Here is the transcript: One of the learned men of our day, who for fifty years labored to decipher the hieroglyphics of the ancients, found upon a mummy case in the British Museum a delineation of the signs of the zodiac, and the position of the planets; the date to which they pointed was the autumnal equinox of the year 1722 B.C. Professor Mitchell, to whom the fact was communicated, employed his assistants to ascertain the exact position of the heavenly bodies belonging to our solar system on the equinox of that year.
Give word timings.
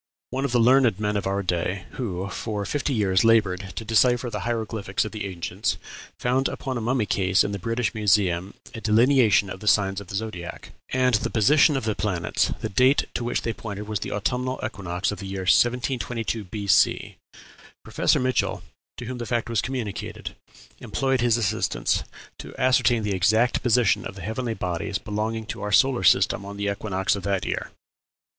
One 0.31 0.45
of 0.45 0.51
the 0.51 0.59
learned 0.59 0.99
men 0.99 1.15
of 1.15 1.27
our 1.27 1.43
day, 1.43 1.85
who 1.91 2.27
for 2.29 2.65
fifty 2.65 2.91
years 2.91 3.23
labored 3.23 3.73
to 3.75 3.85
decipher 3.85 4.31
the 4.31 4.39
hieroglyphics 4.39 5.05
of 5.05 5.11
the 5.11 5.27
ancients, 5.27 5.77
found 6.17 6.47
upon 6.47 6.75
a 6.75 6.81
mummy 6.81 7.05
case 7.05 7.43
in 7.43 7.51
the 7.51 7.59
British 7.59 7.93
Museum 7.93 8.55
a 8.73 8.81
delineation 8.81 9.47
of 9.47 9.59
the 9.59 9.67
signs 9.67 10.01
of 10.01 10.07
the 10.07 10.15
zodiac, 10.15 10.71
and 10.89 11.13
the 11.13 11.29
position 11.29 11.77
of 11.77 11.83
the 11.85 11.93
planets; 11.93 12.51
the 12.61 12.67
date 12.67 13.05
to 13.13 13.23
which 13.23 13.43
they 13.43 13.53
pointed 13.53 13.87
was 13.87 13.99
the 13.99 14.11
autumnal 14.11 14.59
equinox 14.65 15.11
of 15.11 15.19
the 15.19 15.27
year 15.27 15.41
1722 15.41 16.45
B.C. 16.45 17.17
Professor 17.83 18.19
Mitchell, 18.19 18.63
to 18.97 19.05
whom 19.05 19.19
the 19.19 19.27
fact 19.27 19.51
was 19.51 19.61
communicated, 19.61 20.35
employed 20.79 21.21
his 21.21 21.37
assistants 21.37 22.03
to 22.39 22.55
ascertain 22.57 23.03
the 23.03 23.13
exact 23.13 23.61
position 23.61 24.03
of 24.05 24.15
the 24.15 24.23
heavenly 24.23 24.55
bodies 24.55 24.97
belonging 24.97 25.45
to 25.45 25.61
our 25.61 25.71
solar 25.71 26.01
system 26.03 26.43
on 26.43 26.57
the 26.57 26.71
equinox 26.71 27.15
of 27.15 27.21
that 27.21 27.45
year. 27.45 27.69